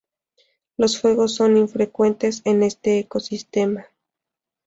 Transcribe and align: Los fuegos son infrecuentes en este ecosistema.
Los 0.77 0.99
fuegos 0.99 1.35
son 1.35 1.57
infrecuentes 1.57 2.41
en 2.45 2.63
este 2.63 2.97
ecosistema. 2.97 3.85